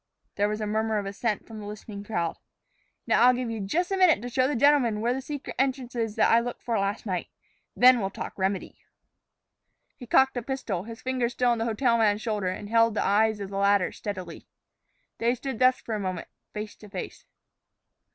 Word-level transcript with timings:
There 0.35 0.49
was 0.49 0.59
a 0.61 0.65
murmur 0.65 0.97
of 0.97 1.05
assent 1.05 1.45
from 1.45 1.59
the 1.59 1.67
listening 1.67 2.03
crowd. 2.03 2.37
"Now 3.05 3.21
I'll 3.21 3.35
give 3.35 3.51
you 3.51 3.61
jus' 3.61 3.91
a 3.91 3.97
minute 3.97 4.19
to 4.23 4.29
show 4.29 4.47
the 4.47 4.55
gentlemen 4.55 4.99
where 4.99 5.13
that 5.13 5.21
secret 5.21 5.55
entrance 5.59 5.95
is 5.95 6.15
that 6.15 6.31
I 6.31 6.39
looked 6.39 6.63
for 6.63 6.79
last 6.79 7.05
night. 7.05 7.27
Then 7.75 7.99
we'll 7.99 8.09
talk 8.09 8.33
remedy." 8.35 8.79
He 9.95 10.07
cocked 10.07 10.35
a 10.37 10.41
pistol, 10.41 10.85
his 10.85 11.03
fingers 11.03 11.33
still 11.33 11.51
on 11.51 11.59
the 11.59 11.65
hotel 11.65 11.99
man's 11.99 12.23
shoulder, 12.23 12.47
and 12.47 12.67
held 12.67 12.95
the 12.95 13.05
eyes 13.05 13.39
of 13.39 13.51
the 13.51 13.57
latter 13.57 13.91
steadily. 13.91 14.47
They 15.19 15.35
stood 15.35 15.59
thus 15.59 15.79
for 15.79 15.93
a 15.93 15.99
moment, 15.99 16.29
face 16.51 16.75
to 16.77 16.89
face. 16.89 17.27